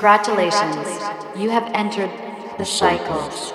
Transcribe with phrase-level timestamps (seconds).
[0.00, 0.88] Congratulations,
[1.36, 2.10] you have entered
[2.56, 3.52] the cycles.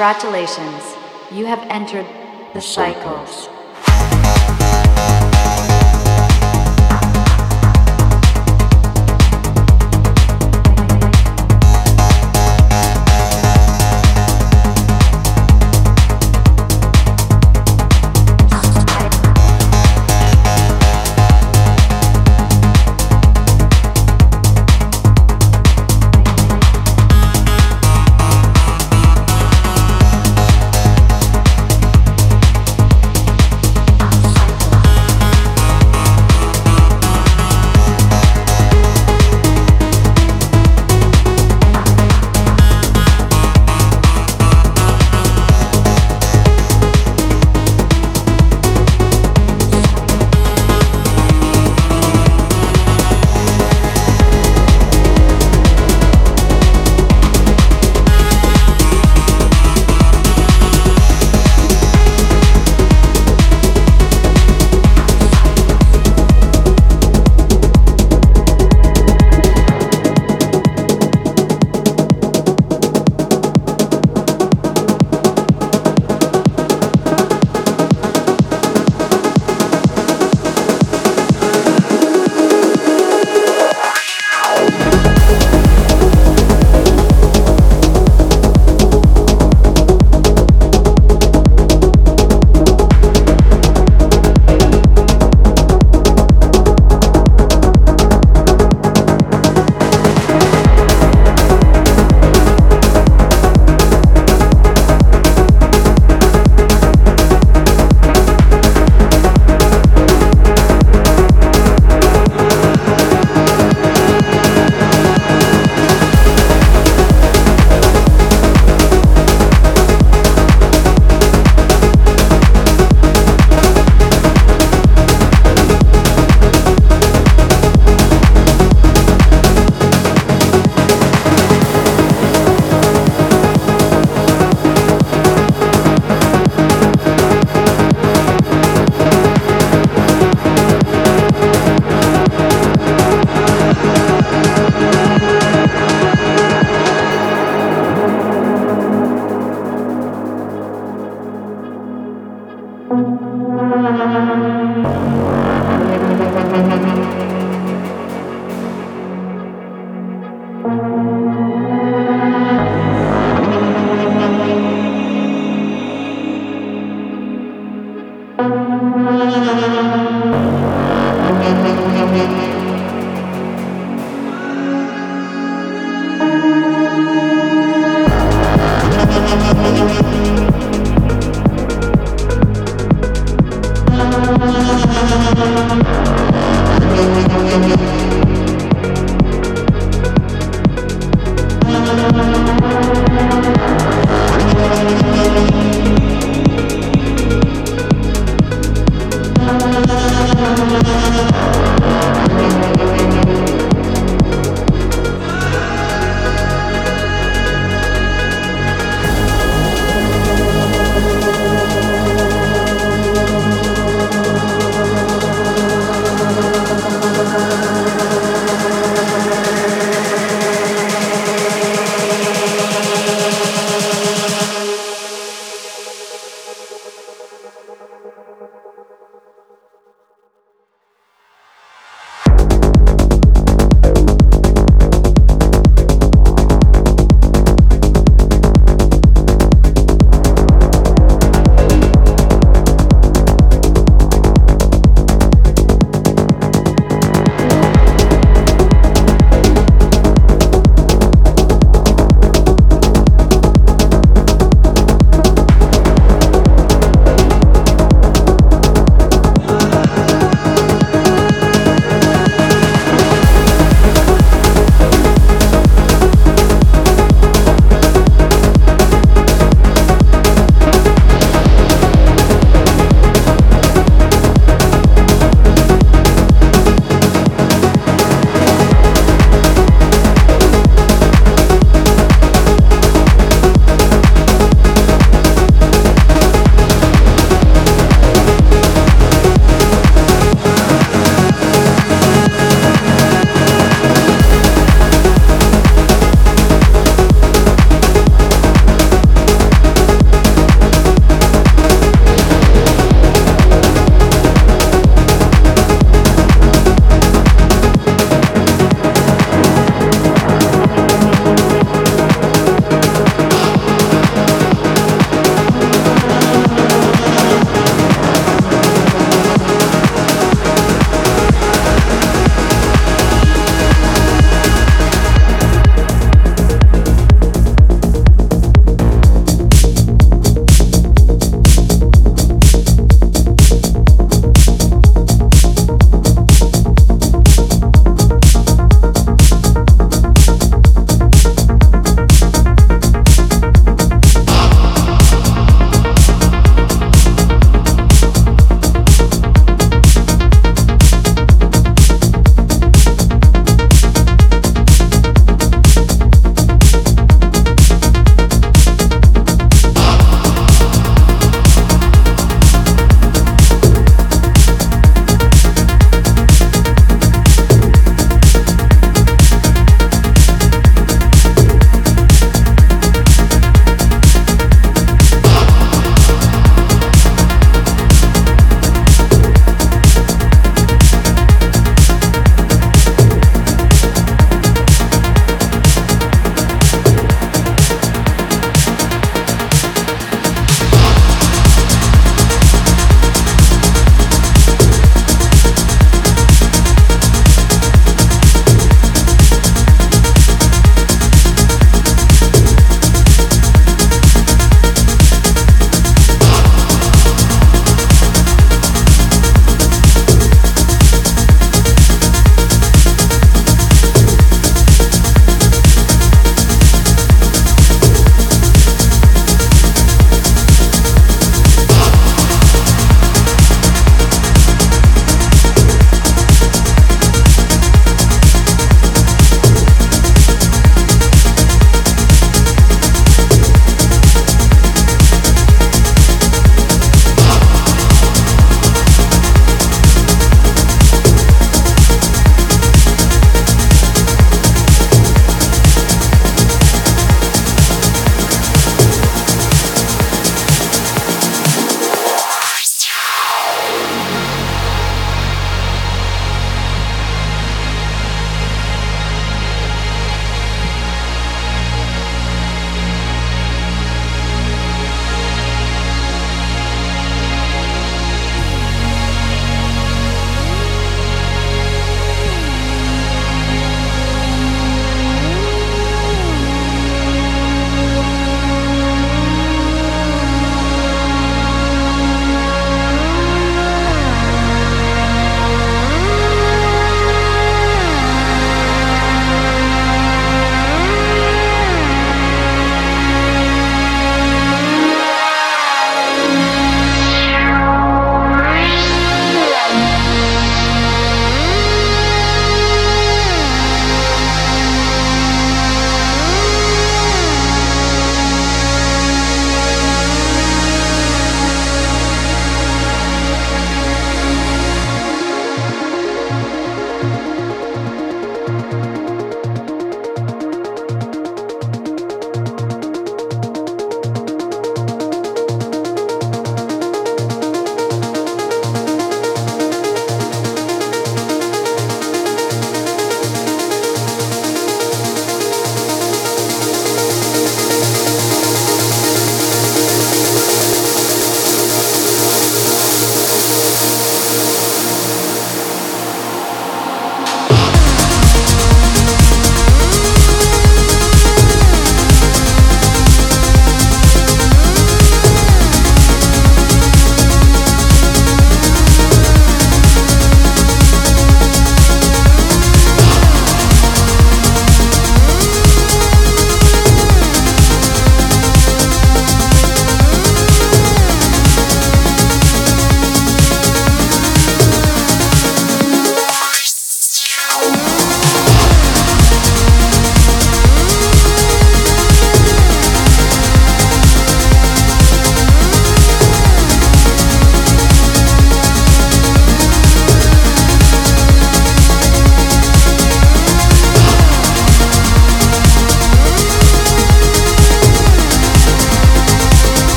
[0.00, 0.96] Congratulations,
[1.30, 2.06] you have entered
[2.54, 3.50] the cycles.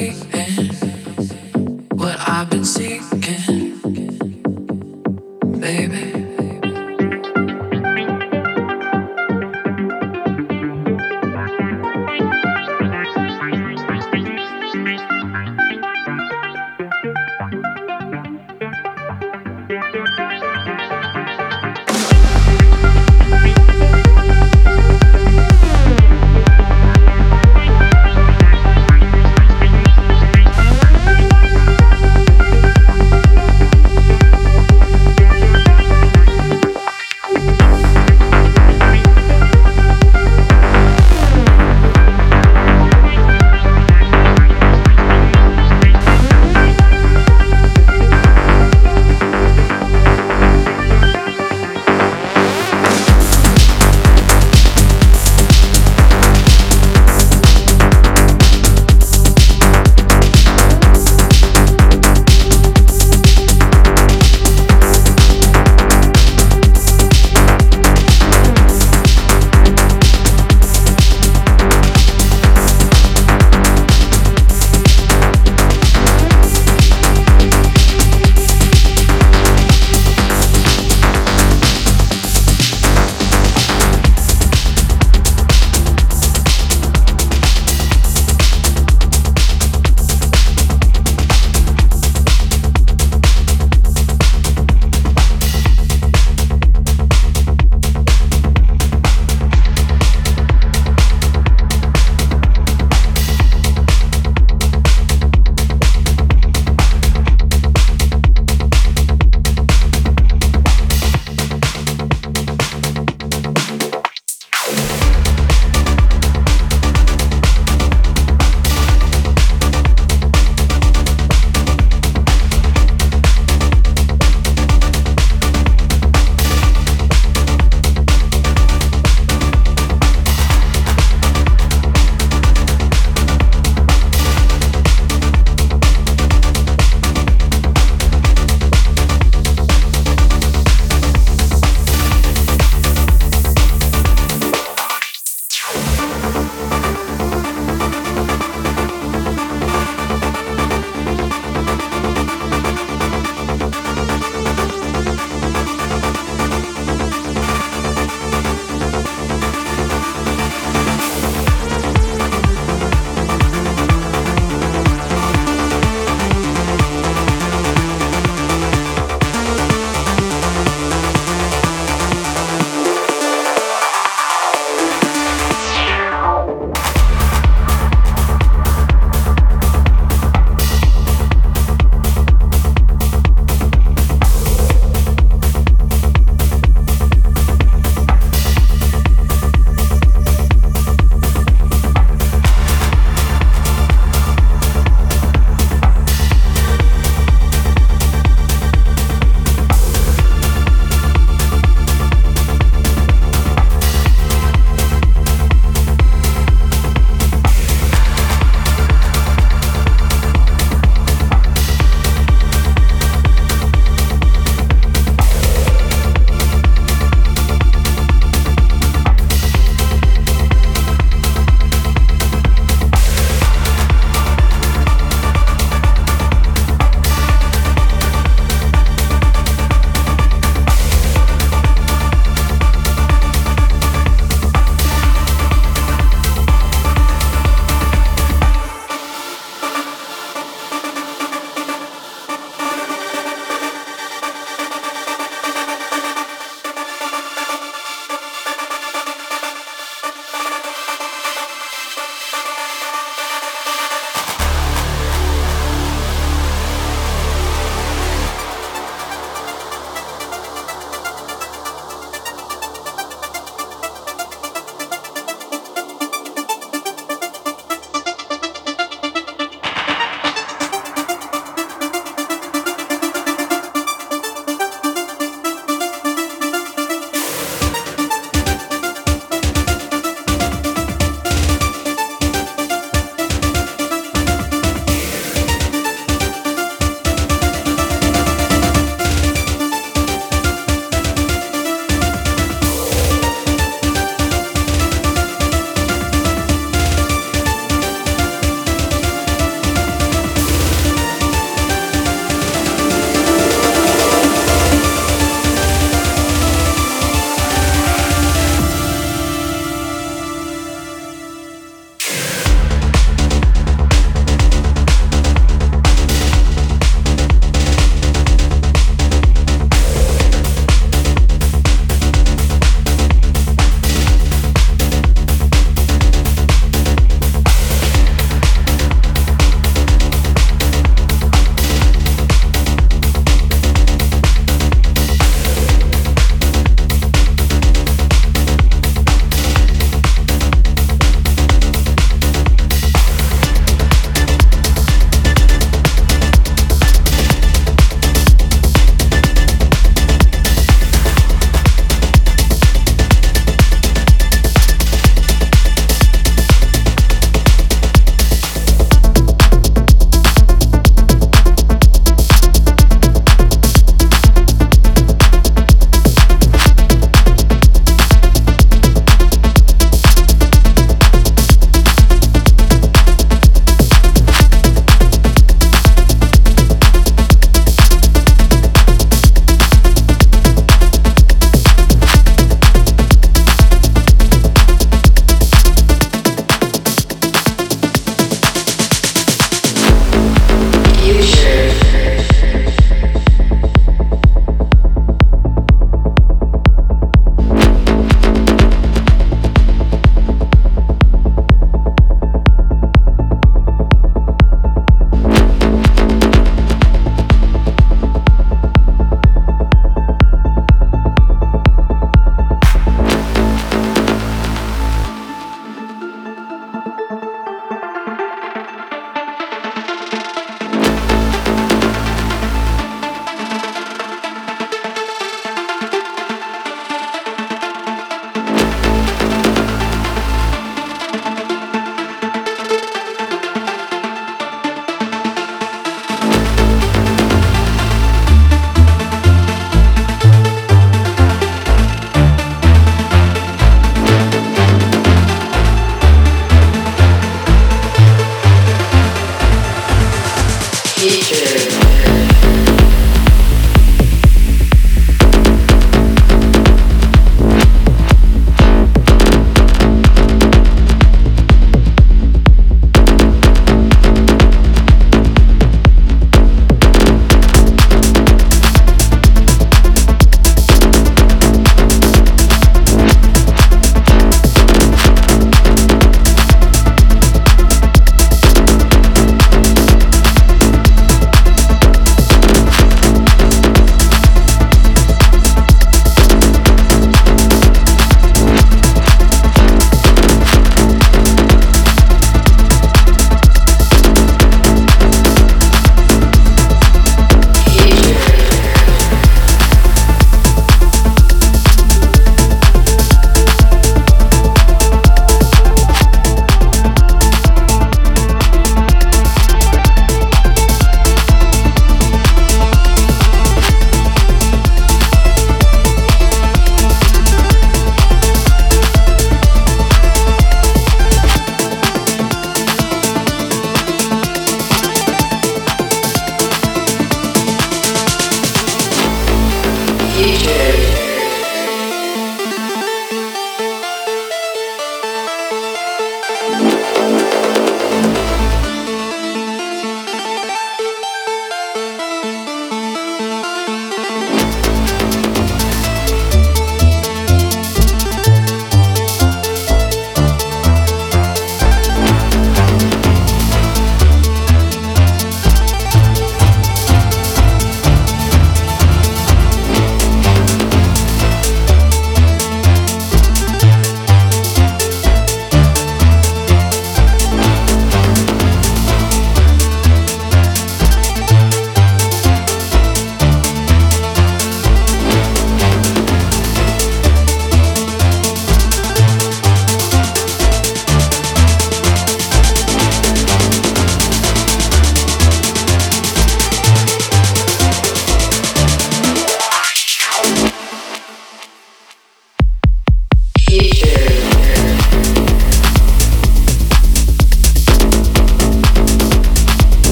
[0.00, 0.72] Seeing
[1.92, 3.19] what I've been seeing.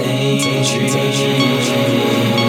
[0.00, 2.47] 再去。